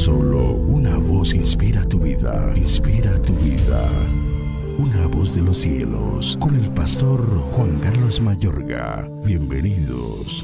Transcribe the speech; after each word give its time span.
Solo 0.00 0.54
una 0.54 0.96
voz 0.96 1.34
inspira 1.34 1.84
tu 1.84 1.98
vida, 1.98 2.54
inspira 2.56 3.20
tu 3.20 3.34
vida. 3.34 3.86
Una 4.78 5.06
voz 5.06 5.34
de 5.34 5.42
los 5.42 5.58
cielos, 5.58 6.38
con 6.40 6.56
el 6.56 6.70
pastor 6.70 7.20
Juan 7.52 7.78
Carlos 7.80 8.18
Mayorga. 8.18 9.06
Bienvenidos. 9.26 10.42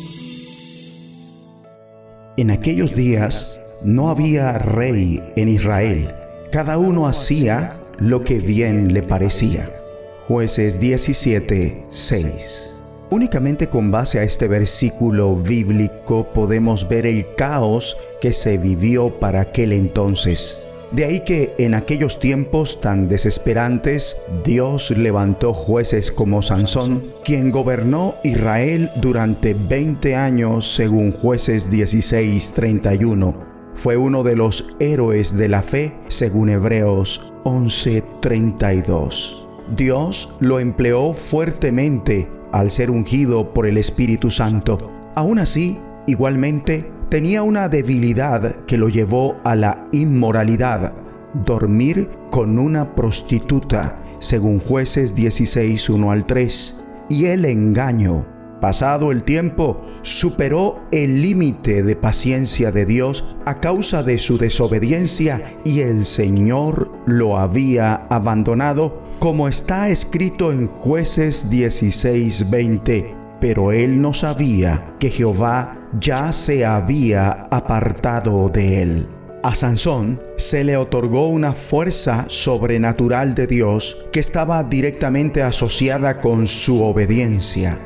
En 2.37 2.51
aquellos 2.51 2.95
días 2.95 3.59
no 3.83 4.11
había 4.11 4.59
rey 4.59 5.23
en 5.37 5.49
Israel. 5.49 6.15
Cada 6.53 6.77
uno 6.77 7.07
hacía 7.07 7.81
lo 7.97 8.25
que 8.25 8.41
bien 8.41 8.93
le 8.93 9.03
parecía. 9.03 9.71
Jueces 10.29 10.79
17, 10.79 11.87
6. 11.89 12.76
Únicamente 13.11 13.69
con 13.69 13.93
base 13.93 14.19
a 14.19 14.25
este 14.25 14.49
versículo 14.49 15.37
bíblico 15.37 16.33
podemos 16.33 16.89
ver 16.89 17.07
el 17.07 17.25
caos 17.37 17.97
que 18.21 18.33
se 18.33 18.59
vivió 18.59 19.21
para 19.21 19.43
aquel 19.43 19.73
entonces. 19.73 20.69
De 20.91 21.05
ahí 21.05 21.21
que 21.21 21.55
en 21.59 21.75
aquellos 21.75 22.19
tiempos 22.19 22.81
tan 22.81 23.09
desesperantes, 23.09 24.17
Dios 24.45 24.91
levantó 24.91 25.53
jueces 25.53 26.11
como 26.11 26.43
Sansón, 26.43 27.05
quien 27.25 27.53
gobernó 27.53 28.17
Israel 28.25 28.91
durante 28.97 29.55
20 29.55 30.17
años 30.17 30.75
según 30.75 31.13
jueces 31.13 31.71
16:31. 31.71 33.37
Fue 33.77 33.97
uno 33.97 34.25
de 34.25 34.37
los 34.37 34.77
héroes 34.81 35.37
de 35.37 35.49
la 35.49 35.63
fe 35.63 35.93
según 36.09 36.49
Hebreos 36.49 37.33
11:32. 37.45 39.47
Dios 39.77 40.37
lo 40.41 40.61
empleó 40.61 41.13
fuertemente 41.13 42.29
al 42.57 42.71
ser 42.71 42.91
ungido 42.91 43.53
por 43.53 43.67
el 43.67 43.77
Espíritu 43.77 44.31
Santo. 44.31 44.91
Aún 45.15 45.39
así, 45.39 45.79
igualmente, 46.07 46.91
tenía 47.11 47.43
una 47.43 47.69
debilidad 47.69 48.65
que 48.65 48.79
lo 48.79 48.89
llevó 48.89 49.37
a 49.45 49.55
la 49.55 49.87
inmoralidad, 49.93 50.95
dormir 51.45 52.09
con 52.31 52.59
una 52.59 52.95
prostituta, 52.95 53.99
según 54.21 54.59
jueces 54.61 55.15
16, 55.15 55.91
1 55.91 56.11
al 56.11 56.27
3, 56.27 56.85
y 57.11 57.27
el 57.27 57.45
engaño. 57.45 58.27
Pasado 58.61 59.13
el 59.13 59.23
tiempo, 59.23 59.83
superó 60.01 60.81
el 60.91 61.21
límite 61.21 61.83
de 61.83 61.95
paciencia 61.95 62.73
de 62.73 62.87
Dios 62.87 63.37
a 63.45 63.61
causa 63.61 64.03
de 64.03 64.19
su 64.19 64.39
desobediencia 64.39 65.43
y 65.63 65.81
el 65.81 66.07
Señor 66.07 66.91
lo 67.05 67.39
había 67.39 68.07
abandonado 68.09 69.06
como 69.19 69.49
está 69.49 69.89
escrito 69.89 70.53
en 70.53 70.67
jueces 70.67 71.51
16:20. 71.51 73.15
Pero 73.41 73.73
él 73.73 74.01
no 74.01 74.15
sabía 74.15 74.95
que 74.99 75.11
Jehová 75.11 75.79
ya 76.01 76.33
se 76.33 76.65
había 76.65 77.47
apartado 77.51 78.49
de 78.49 78.83
él. 78.83 79.07
A 79.43 79.55
Sansón 79.55 80.21
se 80.37 80.65
le 80.65 80.77
otorgó 80.77 81.29
una 81.29 81.53
fuerza 81.53 82.25
sobrenatural 82.29 83.35
de 83.35 83.47
Dios 83.47 84.09
que 84.11 84.21
estaba 84.21 84.65
directamente 84.65 85.43
asociada 85.43 86.21
con 86.21 86.47
su 86.47 86.83
obediencia. 86.83 87.79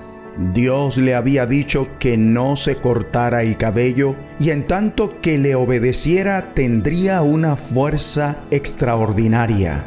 Dios 0.55 0.97
le 0.97 1.15
había 1.15 1.45
dicho 1.45 1.87
que 1.99 2.17
no 2.17 2.57
se 2.57 2.77
cortara 2.77 3.43
el 3.43 3.59
cabello 3.59 4.15
y 4.39 4.51
en 4.51 4.67
tanto 4.67 5.21
que 5.21 5.37
le 5.37 5.55
obedeciera 5.55 6.55
tendría 6.55 7.21
una 7.21 7.57
fuerza 7.57 8.37
extraordinaria. 8.51 9.85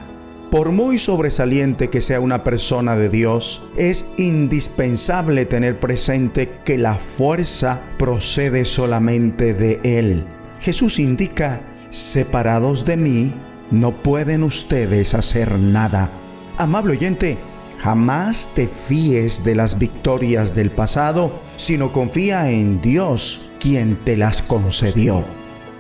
Por 0.54 0.72
muy 0.72 1.00
sobresaliente 1.00 1.90
que 1.90 2.00
sea 2.00 2.20
una 2.20 2.44
persona 2.44 2.96
de 2.96 3.10
Dios, 3.10 3.64
es 3.76 4.14
indispensable 4.18 5.48
tener 5.48 5.80
presente 5.80 6.60
que 6.64 6.78
la 6.78 6.94
fuerza 6.94 7.82
procede 7.98 8.64
solamente 8.64 9.56
de 9.56 9.80
Él. 9.84 10.28
Jesús 10.60 11.00
indica, 11.00 11.62
separados 11.90 12.86
de 12.86 12.98
mí, 12.98 13.34
no 13.72 14.04
pueden 14.04 14.44
ustedes 14.44 15.16
hacer 15.16 15.58
nada. 15.58 16.12
Amable 16.60 16.98
oyente, 16.98 17.40
jamás 17.80 18.52
te 18.54 18.68
fíes 18.68 19.44
de 19.44 19.56
las 19.56 19.80
victorias 19.80 20.54
del 20.54 20.70
pasado, 20.70 21.34
sino 21.56 21.92
confía 21.92 22.52
en 22.52 22.80
Dios, 22.80 23.50
quien 23.60 23.96
te 24.06 24.18
las 24.18 24.44
concedió. 24.44 25.26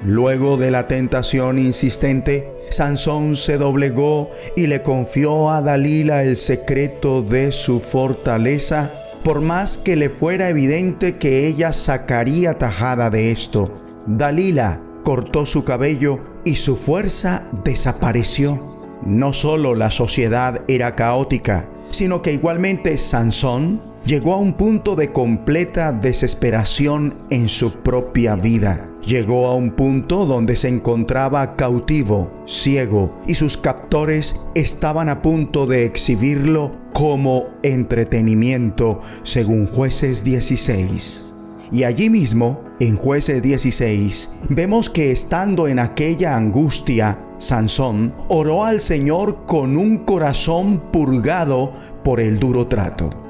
Luego 0.05 0.57
de 0.57 0.69
la 0.69 0.89
tentación 0.89 1.57
insistente, 1.57 2.51
Sansón 2.69 3.37
se 3.37 3.57
doblegó 3.57 4.31
y 4.55 4.67
le 4.67 4.81
confió 4.81 5.49
a 5.49 5.61
Dalila 5.61 6.23
el 6.23 6.35
secreto 6.35 7.21
de 7.21 7.53
su 7.53 7.79
fortaleza, 7.79 8.91
por 9.23 9.39
más 9.39 9.77
que 9.77 9.95
le 9.95 10.09
fuera 10.09 10.49
evidente 10.49 11.15
que 11.15 11.47
ella 11.47 11.71
sacaría 11.71 12.57
tajada 12.57 13.09
de 13.09 13.31
esto. 13.31 13.71
Dalila 14.05 14.81
cortó 15.03 15.45
su 15.45 15.63
cabello 15.63 16.19
y 16.43 16.55
su 16.55 16.75
fuerza 16.75 17.43
desapareció. 17.63 18.59
No 19.05 19.31
solo 19.31 19.73
la 19.73 19.89
sociedad 19.89 20.63
era 20.67 20.95
caótica, 20.95 21.69
sino 21.91 22.21
que 22.21 22.33
igualmente 22.33 22.97
Sansón 22.97 23.92
llegó 24.05 24.33
a 24.33 24.37
un 24.37 24.53
punto 24.53 24.95
de 24.95 25.11
completa 25.11 25.91
desesperación 25.91 27.15
en 27.29 27.47
su 27.47 27.71
propia 27.71 28.35
vida. 28.35 28.89
Llegó 29.05 29.47
a 29.47 29.55
un 29.55 29.71
punto 29.71 30.25
donde 30.25 30.55
se 30.55 30.69
encontraba 30.69 31.55
cautivo, 31.55 32.31
ciego, 32.45 33.21
y 33.27 33.35
sus 33.35 33.57
captores 33.57 34.47
estaban 34.55 35.09
a 35.09 35.21
punto 35.21 35.65
de 35.65 35.85
exhibirlo 35.85 36.71
como 36.93 37.47
entretenimiento, 37.63 39.01
según 39.23 39.67
jueces 39.67 40.23
16. 40.23 41.35
Y 41.71 41.83
allí 41.83 42.09
mismo, 42.09 42.63
en 42.79 42.95
jueces 42.95 43.41
16, 43.41 44.39
vemos 44.49 44.89
que 44.89 45.11
estando 45.11 45.67
en 45.67 45.79
aquella 45.79 46.37
angustia, 46.37 47.19
Sansón 47.39 48.13
oró 48.29 48.63
al 48.63 48.79
Señor 48.79 49.45
con 49.45 49.75
un 49.75 49.99
corazón 49.99 50.79
purgado 50.91 51.73
por 52.03 52.19
el 52.19 52.39
duro 52.39 52.67
trato. 52.67 53.22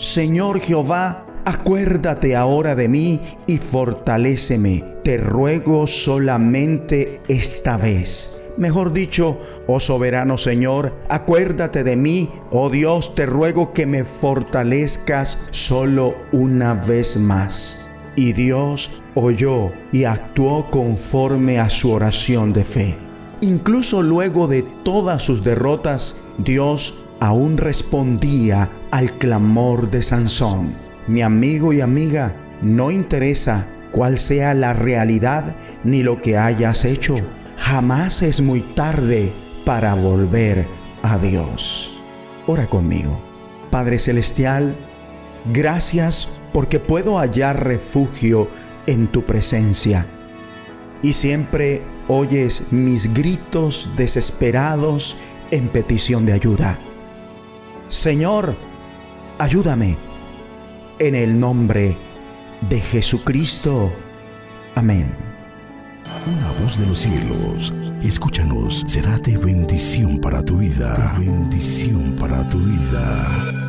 Señor 0.00 0.60
Jehová, 0.60 1.26
Acuérdate 1.44 2.36
ahora 2.36 2.74
de 2.74 2.88
mí 2.88 3.20
y 3.46 3.58
fortaléceme. 3.58 4.84
Te 5.02 5.16
ruego 5.16 5.86
solamente 5.86 7.22
esta 7.28 7.76
vez. 7.76 8.42
Mejor 8.58 8.92
dicho, 8.92 9.38
oh 9.66 9.80
soberano 9.80 10.36
Señor, 10.36 10.94
acuérdate 11.08 11.82
de 11.82 11.96
mí, 11.96 12.28
oh 12.50 12.68
Dios, 12.68 13.14
te 13.14 13.24
ruego 13.24 13.72
que 13.72 13.86
me 13.86 14.04
fortalezcas 14.04 15.48
solo 15.50 16.14
una 16.32 16.74
vez 16.74 17.18
más. 17.18 17.88
Y 18.16 18.32
Dios 18.32 19.02
oyó 19.14 19.72
y 19.92 20.04
actuó 20.04 20.70
conforme 20.70 21.58
a 21.58 21.70
su 21.70 21.90
oración 21.90 22.52
de 22.52 22.64
fe. 22.64 22.94
Incluso 23.40 24.02
luego 24.02 24.46
de 24.46 24.62
todas 24.84 25.22
sus 25.22 25.42
derrotas, 25.42 26.26
Dios 26.38 27.06
aún 27.20 27.56
respondía 27.58 28.70
al 28.90 29.12
clamor 29.18 29.90
de 29.90 30.02
Sansón 30.02 30.74
mi 31.10 31.22
amigo 31.22 31.72
y 31.72 31.80
amiga, 31.80 32.36
no 32.62 32.90
interesa 32.90 33.66
cuál 33.90 34.16
sea 34.16 34.54
la 34.54 34.72
realidad 34.74 35.56
ni 35.82 36.04
lo 36.04 36.22
que 36.22 36.38
hayas 36.38 36.84
hecho. 36.84 37.16
Jamás 37.56 38.22
es 38.22 38.40
muy 38.40 38.60
tarde 38.60 39.32
para 39.64 39.94
volver 39.94 40.68
a 41.02 41.18
Dios. 41.18 42.00
Ora 42.46 42.68
conmigo. 42.68 43.20
Padre 43.70 43.98
Celestial, 43.98 44.76
gracias 45.52 46.38
porque 46.52 46.78
puedo 46.78 47.18
hallar 47.18 47.64
refugio 47.64 48.48
en 48.86 49.08
tu 49.08 49.24
presencia. 49.24 50.06
Y 51.02 51.14
siempre 51.14 51.82
oyes 52.08 52.72
mis 52.72 53.12
gritos 53.12 53.90
desesperados 53.96 55.16
en 55.50 55.68
petición 55.68 56.24
de 56.24 56.34
ayuda. 56.34 56.78
Señor, 57.90 58.56
ayúdame 59.40 59.98
en 61.00 61.16
el 61.16 61.38
nombre 61.40 61.96
de 62.68 62.80
Jesucristo. 62.80 63.92
Amén. 64.76 65.12
Una 66.24 66.52
voz 66.62 66.78
de 66.78 66.86
los 66.86 67.00
cielos, 67.00 67.74
escúchanos, 68.00 68.84
será 68.86 69.18
de 69.18 69.36
bendición 69.36 70.18
para 70.18 70.44
tu 70.44 70.58
vida. 70.58 71.16
bendición 71.18 72.14
para 72.14 72.46
tu 72.46 72.58
vida. 72.58 73.59